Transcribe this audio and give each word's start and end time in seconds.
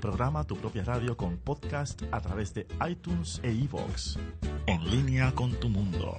Programa 0.00 0.44
tu 0.44 0.56
propia 0.56 0.84
radio 0.84 1.16
con 1.16 1.36
podcast 1.36 2.02
a 2.12 2.20
través 2.20 2.54
de 2.54 2.66
iTunes 2.88 3.40
e 3.42 3.52
iVoox. 3.52 4.16
En 4.66 4.90
línea 4.90 5.32
con 5.34 5.52
tu 5.60 5.68
mundo. 5.68 6.18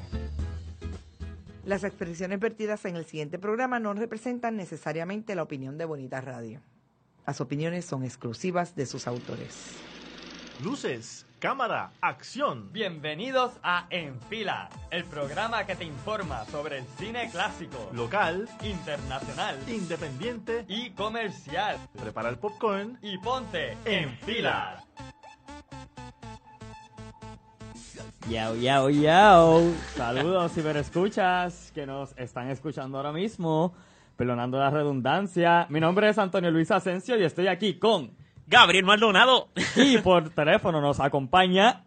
Las 1.66 1.84
expresiones 1.84 2.40
vertidas 2.40 2.86
en 2.86 2.96
el 2.96 3.06
siguiente 3.06 3.40
programa 3.40 3.80
no 3.80 3.94
representan 3.94 4.56
necesariamente 4.56 5.34
la 5.36 5.44
opinión 5.44 5.78
de 5.78 5.86
Bonita 5.86 6.22
Radio. 6.22 6.62
Las 7.26 7.42
opiniones 7.42 7.86
son 7.86 8.04
exclusivas 8.04 8.76
de 8.76 8.86
sus 8.86 9.08
autores. 9.08 9.74
Luces, 10.64 11.26
cámara, 11.46 11.92
acción. 12.02 12.74
Bienvenidos 12.74 13.52
a 13.62 13.86
En 13.92 14.20
Fila, 14.20 14.68
el 14.90 15.04
programa 15.04 15.64
que 15.64 15.76
te 15.76 15.84
informa 15.84 16.44
sobre 16.46 16.80
el 16.80 16.86
cine 16.98 17.30
clásico, 17.30 17.92
Local, 17.94 18.50
internacional 18.64 19.56
independiente. 19.68 20.66
y 20.68 20.90
comercial. 20.90 21.78
Prepara 22.02 22.30
el 22.30 22.40
popcorn. 22.40 22.98
Y 23.04 23.20
ponte 23.20 23.78
en 23.86 24.10
fila. 24.26 24.84
Yao, 28.28 28.56
yao, 28.56 28.90
yao. 28.90 29.72
Saludos 29.96 30.52
ciberescuchas 30.52 31.72
que 31.76 31.86
nos 31.86 32.18
están 32.18 32.50
escuchando 32.50 32.98
ahora 32.98 33.12
mismo. 33.12 33.76
Perdonando 34.18 34.58
la 34.58 34.72
redundancia. 34.72 35.68
Mi 35.70 35.80
nombre 35.80 36.10
es 36.10 36.18
Antonio 36.18 36.50
Luis 36.50 36.72
Asensio 36.72 37.16
y 37.20 37.24
estoy 37.24 37.46
aquí 37.46 37.78
con... 37.78 38.25
Gabriel 38.48 38.86
Maldonado. 38.86 39.50
Y 39.76 39.98
por 40.00 40.30
teléfono 40.30 40.82
nos 40.82 41.00
acompaña... 41.00 41.84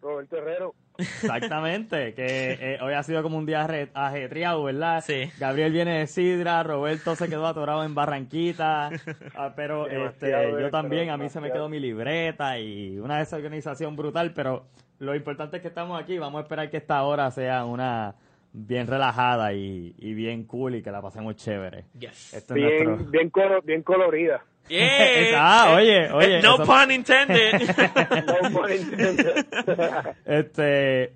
Roberto 0.00 0.36
Herrero. 0.36 0.74
Exactamente, 0.98 2.14
que 2.14 2.52
eh, 2.60 2.78
hoy 2.82 2.92
ha 2.92 3.02
sido 3.02 3.22
como 3.22 3.38
un 3.38 3.46
día 3.46 3.66
ajetreado, 3.94 4.62
¿verdad? 4.64 5.02
Sí. 5.04 5.30
Gabriel 5.38 5.72
viene 5.72 6.00
de 6.00 6.06
Sidra, 6.06 6.62
Roberto 6.62 7.16
se 7.16 7.28
quedó 7.28 7.46
atorado 7.46 7.82
en 7.84 7.94
Barranquita, 7.94 8.90
ah, 9.34 9.52
pero 9.56 9.86
este, 10.08 10.30
yo 10.60 10.70
también, 10.70 11.10
a 11.10 11.16
mí 11.16 11.28
se 11.28 11.40
me 11.40 11.50
quedó 11.50 11.68
mi 11.68 11.80
libreta 11.80 12.58
y 12.58 12.98
una 12.98 13.18
desorganización 13.18 13.96
brutal, 13.96 14.32
pero 14.34 14.66
lo 14.98 15.14
importante 15.14 15.56
es 15.56 15.62
que 15.62 15.68
estamos 15.68 16.00
aquí, 16.00 16.18
vamos 16.18 16.40
a 16.40 16.42
esperar 16.42 16.70
que 16.70 16.76
esta 16.76 17.02
hora 17.02 17.30
sea 17.30 17.64
una 17.64 18.14
bien 18.52 18.86
relajada 18.86 19.52
y, 19.54 19.94
y 19.98 20.14
bien 20.14 20.44
cool 20.44 20.74
y 20.76 20.82
que 20.82 20.90
la 20.90 21.00
pasemos 21.00 21.36
chévere. 21.36 21.84
Yes. 21.98 22.34
Este 22.34 22.54
es 22.54 22.60
nuestro... 22.84 22.96
Bien, 22.96 23.10
bien, 23.10 23.30
colo- 23.30 23.62
bien 23.62 23.82
colorida. 23.82 24.44
Yeah. 24.68 24.88
Ah, 25.36 25.74
oye, 25.76 26.10
oye, 26.12 26.40
No 26.42 26.54
eso- 26.54 26.64
pun 26.66 26.90
intended. 26.92 27.52
No 28.42 28.50
pun 28.60 28.70
intended. 28.72 29.44
Este, 30.24 31.12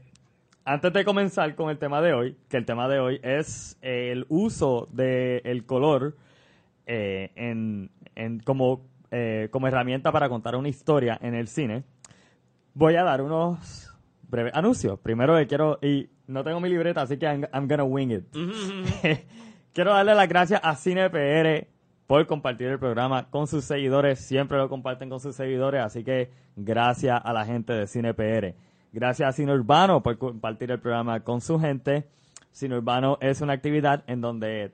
antes 0.65 0.93
de 0.93 1.05
comenzar 1.05 1.55
con 1.55 1.71
el 1.71 1.79
tema 1.79 2.01
de 2.03 2.13
hoy, 2.13 2.37
que 2.49 2.57
el 2.57 2.65
tema 2.67 2.89
de 2.89 2.99
hoy 2.99 3.21
es 3.23 3.79
el 3.83 4.27
uso 4.29 4.89
del 4.93 5.65
color 5.65 6.17
eh, 6.87 7.31
en, 7.37 7.91
en- 8.15 8.41
como, 8.41 8.85
eh, 9.11 9.49
como 9.53 9.69
herramienta 9.69 10.11
para 10.11 10.29
contar 10.29 10.57
una 10.57 10.69
historia 10.69 11.19
en 11.23 11.35
el 11.35 11.47
cine, 11.49 11.85
voy 12.75 12.97
a 12.97 13.05
dar 13.05 13.21
unos 13.23 13.95
breves 14.29 14.55
anuncios. 14.55 14.99
Primero 14.99 15.37
que 15.37 15.47
quiero, 15.47 15.79
y 15.83 16.09
no 16.27 16.45
tengo 16.45 16.61
mi 16.61 16.69
libreta, 16.69 17.03
así 17.03 17.19
que 17.19 17.27
I'm, 17.27 17.47
I'm 17.53 17.69
gonna 17.69 17.85
wing 17.85 18.11
it. 18.11 18.25
Quiero 19.73 19.93
darle 19.93 20.15
las 20.15 20.29
gracias 20.29 20.61
a 20.63 20.75
CinePR 20.75 21.69
por 22.07 22.27
compartir 22.27 22.69
el 22.69 22.79
programa 22.79 23.29
con 23.31 23.47
sus 23.47 23.65
seguidores. 23.65 24.21
Siempre 24.21 24.59
lo 24.59 24.69
comparten 24.69 25.09
con 25.09 25.21
sus 25.21 25.37
seguidores, 25.37 25.83
así 25.83 26.05
que 26.05 26.31
gracias 26.57 27.21
a 27.23 27.33
la 27.33 27.45
gente 27.45 27.73
de 27.73 27.87
CinePR. 27.87 28.55
Gracias 28.93 29.29
a 29.29 29.33
Cine 29.33 29.53
Urbano 29.53 30.03
por 30.03 30.17
compartir 30.17 30.71
el 30.71 30.81
programa 30.81 31.21
con 31.21 31.41
su 31.41 31.61
gente. 31.61 32.09
Cine 32.53 32.77
Urbano 32.77 33.19
es 33.21 33.43
una 33.43 33.53
actividad 33.53 34.05
en 34.07 34.23
donde 34.23 34.73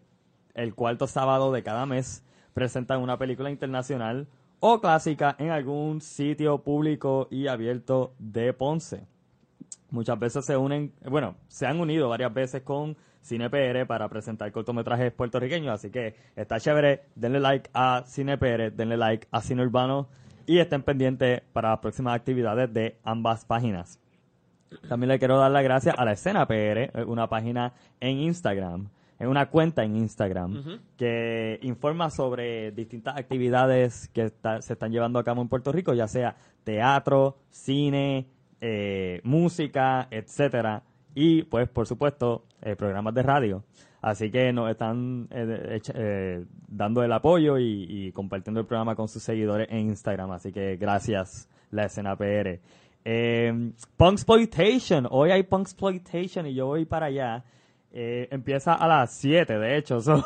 el 0.55 0.75
cuarto 0.75 1.07
sábado 1.07 1.51
de 1.51 1.63
cada 1.63 1.87
mes 1.87 2.25
presentan 2.55 3.01
una 3.01 3.19
película 3.19 3.51
internacional 3.51 4.29
o 4.61 4.81
clásica 4.81 5.35
en 5.39 5.51
algún 5.51 6.01
sitio 6.01 6.59
público 6.63 7.27
y 7.31 7.49
abierto 7.49 8.15
de 8.19 8.53
Ponce 8.53 9.12
muchas 9.91 10.19
veces 10.19 10.45
se 10.45 10.57
unen, 10.57 10.93
bueno, 11.09 11.37
se 11.49 11.67
han 11.67 11.81
unido 11.81 12.09
varias 12.09 12.33
veces 12.33 12.63
con 12.63 12.97
CinePR 13.25 13.87
para 13.87 14.09
presentar 14.09 14.51
cortometrajes 14.51 15.13
puertorriqueños, 15.13 15.73
así 15.75 15.91
que 15.91 16.15
está 16.37 16.59
chévere, 16.59 17.03
denle 17.15 17.41
like 17.41 17.71
a 17.73 18.03
CinePR, 18.07 18.73
denle 18.73 18.97
like 18.97 19.29
a 19.31 19.41
Cine 19.41 19.63
Urbano 19.63 20.09
y 20.47 20.59
estén 20.59 20.83
pendientes 20.83 21.43
para 21.53 21.71
las 21.71 21.79
próximas 21.79 22.17
actividades 22.17 22.73
de 22.73 22.97
ambas 23.05 23.45
páginas. 23.45 24.01
También 24.89 25.09
le 25.09 25.19
quiero 25.19 25.39
dar 25.39 25.51
las 25.51 25.63
gracias 25.63 25.95
a 25.99 26.05
la 26.05 26.13
escena 26.13 26.47
PR, 26.47 27.05
una 27.07 27.29
página 27.29 27.75
en 28.01 28.19
Instagram, 28.21 28.89
en 29.19 29.29
una 29.29 29.51
cuenta 29.51 29.85
en 29.85 29.97
Instagram, 29.97 30.81
que 30.97 31.59
informa 31.63 32.11
sobre 32.11 32.73
distintas 32.73 33.17
actividades 33.17 34.09
que 34.09 34.23
está- 34.25 34.63
se 34.63 34.73
están 34.73 34.91
llevando 34.91 35.19
a 35.19 35.25
cabo 35.25 35.43
en 35.43 35.49
Puerto 35.49 35.71
Rico, 35.73 35.95
ya 35.95 36.09
sea 36.09 36.35
teatro, 36.65 37.37
cine, 37.51 38.27
eh, 38.63 39.21
música, 39.25 40.09
etcétera, 40.11 40.83
y 41.15 41.43
pues 41.43 41.69
por 41.69 41.87
supuesto 41.87 42.45
eh, 42.63 42.77
programas 42.77 43.13
de 43.13 43.23
radio. 43.23 43.65
Así 44.01 44.31
que 44.31 44.53
nos 44.53 44.71
están 44.71 45.29
eh, 45.31 45.81
eh, 45.95 46.45
dando 46.69 47.05
el 47.05 47.13
apoyo 47.13 47.59
y, 47.59 47.87
y 47.89 48.13
compartiendo 48.13 48.61
el 48.61 48.67
programa 48.67 48.97
con 48.97 49.09
sus 49.09 49.23
seguidores 49.23 49.69
en 49.71 49.81
Instagram. 49.91 50.31
Así 50.31 50.53
que 50.53 50.77
gracias, 50.77 51.49
la 51.71 51.85
escena 51.85 52.17
PR. 52.17 52.61
Eh, 53.05 53.73
Punksploitation. 53.97 55.07
Hoy 55.11 55.31
hay 55.31 55.43
Punksploitation 55.43 56.47
y 56.47 56.55
yo 56.55 56.67
voy 56.67 56.85
para 56.85 57.07
allá. 57.07 57.45
Eh, 57.95 58.27
empieza 58.31 58.73
a 58.73 58.89
las 58.89 59.13
7, 59.13 59.59
de 59.59 59.77
hecho. 59.77 60.01
So, 60.01 60.25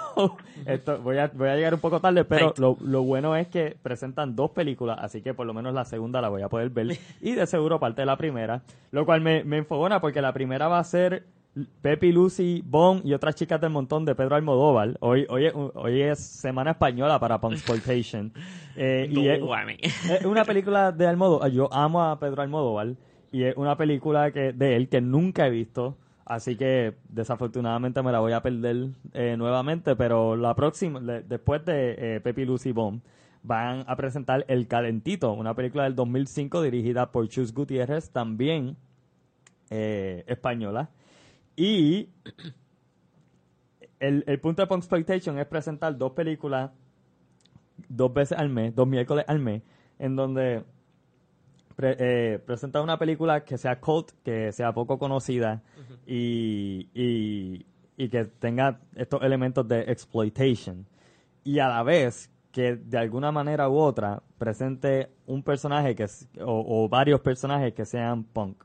esto, 0.66 0.99
voy, 1.00 1.19
a, 1.19 1.28
voy 1.28 1.49
a 1.49 1.56
llegar 1.56 1.75
un 1.75 1.81
poco 1.81 2.00
tarde, 2.00 2.25
pero 2.25 2.54
lo, 2.59 2.77
lo 2.81 3.03
bueno 3.03 3.34
es 3.37 3.49
que 3.49 3.77
presentan 3.82 4.37
dos 4.37 4.53
películas, 4.53 4.99
así 5.00 5.21
que 5.21 5.34
por 5.34 5.47
lo 5.47 5.53
menos 5.53 5.75
la 5.75 5.84
segunda 5.84 6.21
la 6.21 6.28
voy 6.28 6.43
a 6.43 6.49
poder 6.49 6.71
ver. 6.71 6.97
Y 7.21 7.32
de 7.32 7.47
seguro 7.47 7.81
parte 7.81 8.03
de 8.03 8.06
la 8.06 8.16
primera. 8.16 8.62
Lo 8.93 9.05
cual 9.05 9.21
me, 9.21 9.44
me 9.44 9.59
enfogona 9.59 10.00
porque 10.00 10.22
la 10.22 10.32
primera 10.32 10.69
va 10.69 10.78
a 10.78 10.84
ser 10.84 11.25
Pepi, 11.81 12.12
Lucy, 12.12 12.62
Bon 12.66 13.00
y 13.03 13.15
otras 13.15 13.34
chicas 13.34 13.60
del 13.60 13.71
montón 13.71 14.05
de 14.05 14.15
Pedro 14.15 14.37
Almodóvar. 14.37 14.97
Hoy, 15.00 15.26
hoy, 15.31 15.47
es, 15.47 15.55
hoy 15.55 16.03
es 16.03 16.19
semana 16.21 16.72
española 16.72 17.19
para 17.19 17.41
Punksploitation. 17.41 18.32
Eh, 18.78 19.09
y 19.10 19.26
es 19.26 19.41
una 20.26 20.44
película 20.44 20.93
de 20.93 21.06
Almodóvar. 21.06 21.50
Yo 21.50 21.72
amo 21.72 22.03
a 22.03 22.21
Pedro 22.21 22.43
Almodóvar. 22.43 22.88
Y 23.32 23.44
es 23.44 23.56
una 23.56 23.75
película 23.75 24.31
que 24.32 24.53
de 24.53 24.76
él 24.76 24.91
que 24.91 25.00
nunca 25.00 25.47
he 25.47 25.50
visto. 25.50 25.97
Así 26.26 26.56
que 26.56 26.97
desafortunadamente 27.09 28.03
me 28.03 28.10
la 28.10 28.19
voy 28.19 28.32
a 28.32 28.42
perder 28.42 28.88
eh, 29.14 29.37
nuevamente. 29.38 29.94
Pero 29.94 30.37
la 30.37 30.54
próxima, 30.54 31.00
después 31.00 31.64
de 31.64 32.16
eh, 32.16 32.20
Pepi 32.20 32.44
Lucy 32.44 32.72
Bomb, 32.72 33.00
van 33.44 33.84
a 33.87 33.94
presentar 33.94 34.44
El 34.48 34.66
Calentito, 34.66 35.32
una 35.32 35.54
película 35.54 35.84
del 35.84 35.94
2005 35.94 36.62
dirigida 36.62 37.12
por 37.12 37.28
Chus 37.28 37.54
Gutiérrez, 37.54 38.10
también 38.10 38.76
eh, 39.70 40.25
española. 40.26 40.91
Y 41.54 42.09
el, 44.00 44.25
el 44.26 44.41
punto 44.41 44.62
de 44.62 44.66
Punksploitation 44.66 45.38
es 45.38 45.47
presentar 45.47 45.97
dos 45.97 46.10
películas 46.10 46.72
dos 47.88 48.12
veces 48.12 48.37
al 48.37 48.48
mes, 48.48 48.75
dos 48.75 48.88
miércoles 48.88 49.25
al 49.28 49.38
mes, 49.38 49.62
en 50.00 50.16
donde 50.16 50.64
pre- 51.76 51.97
eh, 51.98 52.38
presenta 52.38 52.81
una 52.82 52.98
película 52.98 53.44
que 53.44 53.56
sea 53.59 53.78
cult, 53.81 54.10
que 54.25 54.50
sea 54.53 54.72
poco 54.72 54.98
conocida 54.98 55.62
y, 56.06 56.88
y, 56.94 57.66
y 57.97 58.09
que 58.09 58.25
tenga 58.25 58.81
estos 58.94 59.22
elementos 59.22 59.66
de 59.69 59.82
exploitation. 59.82 60.87
Y 61.44 61.59
a 61.60 61.69
la 61.69 61.82
vez 61.82 62.31
que 62.50 62.76
de 62.76 62.98
alguna 62.98 63.31
manera 63.32 63.69
u 63.69 63.76
otra 63.76 64.22
presente 64.38 65.10
un 65.26 65.42
personaje 65.42 65.94
que 65.94 66.04
es- 66.04 66.28
o, 66.41 66.84
o 66.84 66.88
varios 66.88 67.20
personajes 67.20 67.75
que 67.75 67.84
sean 67.84 68.25
punk, 68.25 68.64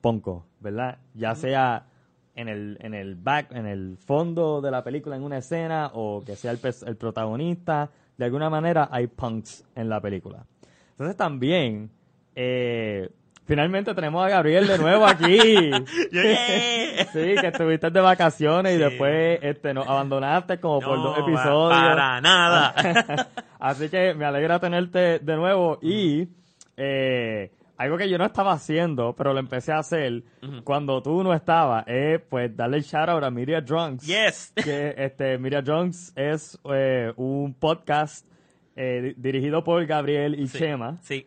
ponco, 0.00 0.46
¿verdad? 0.60 0.98
Ya 1.14 1.34
sea 1.34 1.86
en 2.34 2.48
el, 2.48 2.78
en 2.80 2.94
el 2.94 3.14
back, 3.16 3.52
en 3.52 3.66
el 3.66 3.96
fondo 3.98 4.60
de 4.60 4.70
la 4.70 4.82
película, 4.84 5.16
en 5.16 5.22
una 5.22 5.38
escena, 5.38 5.90
o 5.94 6.22
que 6.24 6.36
sea 6.36 6.50
el, 6.50 6.58
el 6.86 6.96
protagonista, 6.96 7.90
de 8.16 8.24
alguna 8.24 8.48
manera 8.50 8.88
hay 8.90 9.06
punks 9.06 9.64
en 9.74 9.88
la 9.88 10.00
película. 10.00 10.44
Entonces 10.92 11.16
también, 11.16 11.90
eh, 12.36 13.08
finalmente 13.46 13.94
tenemos 13.94 14.24
a 14.24 14.28
Gabriel 14.28 14.66
de 14.68 14.78
nuevo 14.78 15.04
aquí. 15.06 15.38
Yeah. 16.12 17.04
sí, 17.12 17.34
que 17.40 17.46
estuviste 17.48 17.90
de 17.90 18.00
vacaciones 18.00 18.74
y 18.76 18.78
después 18.78 19.38
este, 19.42 19.74
nos 19.74 19.86
abandonaste 19.88 20.58
como 20.60 20.80
por 20.80 20.96
dos 21.02 21.18
episodios. 21.18 21.70
Para 21.80 22.20
nada. 22.20 22.74
Así 23.58 23.88
que 23.88 24.14
me 24.14 24.24
alegra 24.24 24.58
tenerte 24.60 25.18
de 25.18 25.36
nuevo 25.36 25.78
y 25.82 26.28
eh, 26.76 27.50
algo 27.78 27.96
que 27.98 28.08
yo 28.08 28.16
no 28.18 28.24
estaba 28.24 28.52
haciendo, 28.52 29.14
pero 29.16 29.32
lo 29.34 29.40
empecé 29.40 29.72
a 29.72 29.78
hacer 29.78 30.22
cuando 30.64 31.02
tú 31.02 31.22
no 31.22 31.34
estabas, 31.34 31.84
es 31.88 32.20
pues 32.28 32.54
darle 32.56 32.78
el 32.78 32.82
shout 32.84 33.08
out 33.08 33.24
a 33.24 33.30
Media 33.30 33.60
Drunks. 33.60 34.06
yes. 34.06 34.52
Que 34.64 34.94
este, 34.96 35.38
Media 35.38 35.60
Drunks 35.62 36.12
es 36.16 36.58
eh, 36.72 37.12
un 37.16 37.54
podcast 37.54 38.26
eh, 38.76 39.00
di- 39.02 39.14
dirigido 39.30 39.62
por 39.64 39.84
Gabriel 39.86 40.38
y 40.38 40.46
Sí. 40.48 40.58
Chema. 40.58 40.98
Sí. 41.02 41.26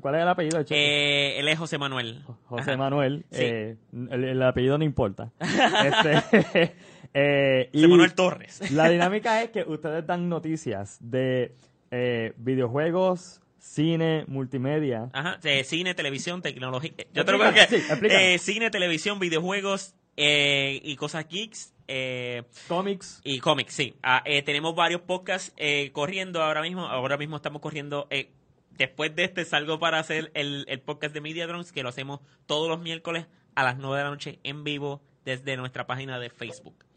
¿Cuál 0.00 0.14
es 0.16 0.22
el 0.22 0.28
apellido 0.28 0.62
de? 0.62 0.66
Eh, 0.70 1.38
él 1.38 1.48
es 1.48 1.58
José 1.58 1.78
Manuel. 1.78 2.22
José 2.46 2.70
Ajá. 2.72 2.76
Manuel. 2.76 3.24
Sí. 3.30 3.42
eh, 3.44 3.76
el, 4.10 4.24
el 4.24 4.42
apellido 4.42 4.78
no 4.78 4.84
importa. 4.84 5.32
Este, 5.40 6.74
eh, 7.14 7.68
y 7.72 7.78
José 7.78 7.88
Manuel 7.88 8.14
Torres. 8.14 8.70
la 8.72 8.88
dinámica 8.90 9.42
es 9.42 9.50
que 9.50 9.62
ustedes 9.62 10.06
dan 10.06 10.28
noticias 10.28 10.98
de 11.00 11.54
eh, 11.90 12.32
videojuegos, 12.36 13.40
cine, 13.58 14.24
multimedia. 14.26 15.08
Ajá, 15.12 15.38
eh, 15.44 15.64
cine, 15.64 15.94
televisión, 15.94 16.42
tecnología. 16.42 16.92
Yo 17.12 17.24
te 17.24 17.32
lo 17.32 17.38
que 17.38 17.66
sí, 17.66 18.38
cine, 18.38 18.70
televisión, 18.70 19.18
videojuegos 19.18 19.94
y 20.16 20.96
cosas 20.96 21.26
geeks 21.28 21.72
eh, 21.92 22.44
Comics. 22.68 23.20
y 23.24 23.40
cómics, 23.40 23.74
sí. 23.74 23.94
Ah, 24.02 24.22
eh, 24.24 24.42
tenemos 24.42 24.76
varios 24.76 25.00
podcasts 25.00 25.52
eh, 25.56 25.90
corriendo 25.92 26.40
ahora 26.40 26.62
mismo. 26.62 26.86
Ahora 26.86 27.16
mismo 27.16 27.34
estamos 27.36 27.60
corriendo. 27.60 28.06
Después 28.70 29.14
de 29.14 29.24
este 29.24 29.44
salgo 29.44 29.78
para 29.78 29.98
hacer 29.98 30.30
el, 30.34 30.64
el 30.68 30.80
podcast 30.80 31.14
de 31.14 31.20
Media 31.20 31.46
Drones 31.46 31.72
que 31.72 31.82
lo 31.82 31.88
hacemos 31.88 32.20
todos 32.46 32.68
los 32.68 32.80
miércoles 32.80 33.26
a 33.54 33.64
las 33.64 33.78
9 33.78 33.98
de 33.98 34.04
la 34.04 34.10
noche 34.10 34.38
en 34.42 34.64
vivo 34.64 35.02
desde 35.24 35.56
nuestra 35.56 35.86
página 35.86 36.18
de 36.18 36.30
Facebook. 36.30 36.89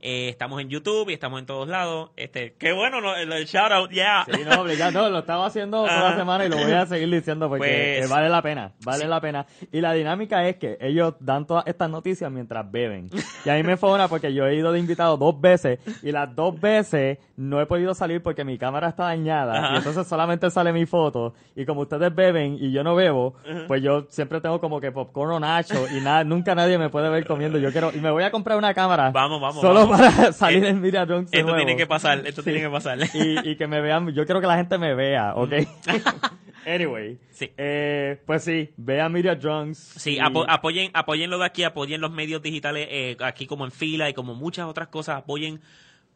Eh, 0.00 0.28
estamos 0.28 0.60
en 0.60 0.68
YouTube 0.68 1.08
y 1.08 1.14
estamos 1.14 1.40
en 1.40 1.46
todos 1.46 1.66
lados. 1.68 2.10
Este, 2.16 2.54
qué 2.58 2.72
bueno 2.72 3.00
¿no? 3.00 3.16
el, 3.16 3.32
el 3.32 3.46
shout 3.46 3.72
out, 3.72 3.90
yeah. 3.90 4.24
Sí, 4.30 4.42
no, 4.44 4.60
obligado. 4.60 4.92
No, 4.92 5.08
lo 5.10 5.18
estaba 5.20 5.46
haciendo 5.46 5.84
toda 5.84 6.10
la 6.10 6.16
semana 6.16 6.44
y 6.44 6.48
lo 6.48 6.56
voy 6.58 6.70
a 6.72 6.86
seguir 6.86 7.10
diciendo 7.10 7.48
porque 7.48 7.96
Pues- 7.98 8.06
eh, 8.06 8.12
vale 8.12 8.28
la 8.28 8.42
pena, 8.42 8.72
vale 8.84 9.02
Sí. 9.04 9.08
la 9.08 9.20
pena. 9.20 9.46
Y 9.72 9.80
la 9.80 9.92
dinámica 9.94 10.46
es 10.46 10.56
que 10.56 10.76
ellos 10.80 11.14
dan 11.20 11.46
todas 11.46 11.66
estas 11.66 11.88
noticias 11.90 12.30
mientras 12.30 12.70
beben. 12.70 13.08
Y 13.44 13.48
a 13.48 13.54
mí 13.54 13.62
me 13.62 13.76
fue 13.76 13.90
una 13.92 14.06
porque 14.08 14.32
yo 14.34 14.46
he 14.46 14.54
ido 14.54 14.70
de 14.70 14.78
invitado 14.78 15.16
dos 15.16 15.40
veces 15.40 15.78
y 16.02 16.12
las 16.12 16.34
dos 16.36 16.60
veces 16.60 17.18
no 17.36 17.60
he 17.60 17.66
podido 17.66 17.94
salir 17.94 18.22
porque 18.22 18.44
mi 18.44 18.58
cámara 18.58 18.88
está 18.90 19.04
dañada 19.04 19.58
Ajá. 19.58 19.74
y 19.74 19.76
entonces 19.78 20.06
solamente 20.06 20.50
sale 20.50 20.72
mi 20.72 20.86
foto 20.86 21.34
y 21.54 21.64
como 21.66 21.80
ustedes 21.82 22.14
beben 22.14 22.58
y 22.60 22.70
yo 22.70 22.84
no 22.84 22.94
bebo, 22.94 23.34
pues 23.66 23.82
yo 23.82 24.06
siempre 24.08 24.40
tengo 24.40 24.60
como 24.60 24.80
que 24.80 24.92
popcorn 24.92 25.32
o 25.32 25.40
nacho 25.40 25.86
y 25.96 26.00
nada, 26.00 26.22
nunca 26.24 26.54
nadie 26.54 26.78
me 26.78 26.90
puede 26.90 27.08
ver 27.08 27.26
comiendo. 27.26 27.58
Yo 27.58 27.72
quiero 27.72 27.90
y 27.94 27.98
me 27.98 28.10
voy 28.10 28.22
a 28.24 28.30
comprar 28.30 28.56
una 28.58 28.72
cámara. 28.74 29.10
Vamos, 29.10 29.40
vamos, 29.40 29.60
Solo 29.60 29.80
vamos. 29.80 29.95
Para 29.96 30.32
salir 30.32 30.64
Eh, 30.64 30.68
en 30.70 30.80
Media 30.80 31.04
Drunks 31.06 31.30
de 31.30 31.38
Esto 31.38 31.50
nuevo. 31.50 31.64
tiene 31.64 31.76
que 31.78 31.86
pasar, 31.86 32.26
esto 32.26 32.42
Sí. 32.42 32.50
tiene 32.50 32.60
que 32.66 32.70
pasar. 32.70 32.98
y, 33.14 33.48
y 33.50 33.56
que 33.56 33.66
me 33.66 33.80
vean, 33.80 34.08
yo 34.12 34.24
quiero 34.24 34.40
que 34.40 34.46
la 34.46 34.56
gente 34.56 34.78
me 34.78 34.94
vea, 34.94 35.34
¿ok? 35.34 35.52
anyway, 36.66 37.18
Sí. 37.30 37.50
eh, 37.56 38.20
pues 38.26 38.44
sí, 38.44 38.70
vean 38.76 39.12
Media 39.12 39.34
Drunks. 39.34 39.78
Sí, 39.78 40.14
y- 40.16 40.18
apo- 40.18 40.44
apoyen, 40.48 40.90
apoyen 40.94 41.30
lo 41.30 41.38
de 41.38 41.46
aquí, 41.46 41.62
apoyen 41.64 42.00
los 42.00 42.10
medios 42.10 42.42
digitales, 42.42 42.88
eh, 42.90 43.16
aquí 43.20 43.46
como 43.46 43.64
en 43.64 43.70
fila 43.72 44.08
y 44.08 44.14
como 44.14 44.34
muchas 44.34 44.66
otras 44.66 44.88
cosas, 44.88 45.16
apoyen 45.18 45.60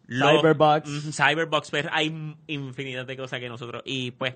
lo- 0.07 0.41
Cyberbox. 0.41 0.89
Ujú, 0.89 1.13
Cyberbox, 1.13 1.71
pero 1.71 1.89
hay 1.93 2.09
m- 2.09 2.37
infinidad 2.49 3.07
de 3.07 3.17
cosas 3.17 3.39
que 3.41 3.49
nosotros, 3.49 3.83
y 3.85 4.11
pues, 4.13 4.35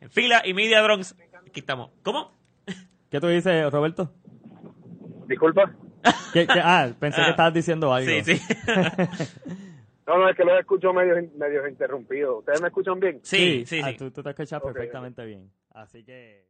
en 0.00 0.10
fila 0.10 0.42
y 0.44 0.54
Media 0.54 0.80
Drones, 0.82 1.16
aquí 1.46 1.60
estamos. 1.60 1.90
¿Cómo? 2.02 2.32
¿Qué 3.10 3.20
tú 3.20 3.28
dices, 3.28 3.70
Roberto? 3.72 4.12
Disculpa. 5.26 5.72
¿Qué- 6.32 6.46
qué- 6.46 6.60
ah, 6.62 6.90
pensé 6.98 7.20
Ah. 7.20 7.24
que 7.24 7.30
estabas 7.30 7.54
diciendo 7.54 7.92
algo. 7.92 8.10
Sí, 8.10 8.36
sí. 8.36 8.42
No, 10.06 10.18
no, 10.18 10.28
es 10.28 10.36
que 10.36 10.44
los 10.44 10.56
escucho 10.60 10.92
medio, 10.92 11.14
medio 11.36 11.66
interrumpidos. 11.66 12.38
¿Ustedes 12.38 12.60
me 12.60 12.68
escuchan 12.68 13.00
bien? 13.00 13.18
sí, 13.24 13.64
sí, 13.66 13.80
ah, 13.82 13.88
sí. 13.90 13.96
tú, 13.96 14.12
tú 14.12 14.22
te 14.22 14.30
escuchas 14.30 14.62
Ok, 14.62 14.72
perfectamente 14.72 15.24
bien. 15.24 15.50
Así 15.74 16.04
que... 16.04 16.46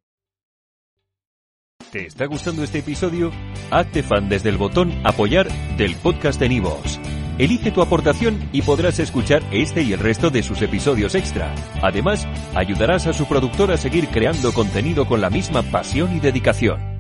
¿Te 1.91 2.05
está 2.05 2.27
gustando 2.27 2.63
este 2.65 2.81
episodio? 2.81 3.31
Hazte 3.71 4.03
fan 4.03 4.29
desde 4.29 4.51
el 4.51 4.59
botón 4.59 4.93
Apoyar 5.05 5.49
del 5.79 5.95
podcast 5.97 6.39
de 6.39 6.51
Nivos. 6.51 7.01
Elige 7.39 7.71
tu 7.71 7.81
aportación 7.81 8.47
y 8.53 8.61
podrás 8.61 8.99
escuchar 8.99 9.43
este 9.53 9.81
y 9.83 9.95
el 9.95 10.01
resto 10.01 10.29
de 10.29 10.43
sus 10.43 10.61
episodios 10.61 11.15
extra. 11.15 11.55
Además, 11.83 12.27
ayudarás 12.55 13.07
a 13.07 13.15
su 13.15 13.27
productor 13.27 13.71
a 13.73 13.79
seguir 13.79 14.09
creando 14.09 14.53
contenido 14.53 15.07
con 15.07 15.23
la 15.23 15.31
misma 15.31 15.63
pasión 15.63 16.15
y 16.15 16.21
dedicación. 16.21 16.96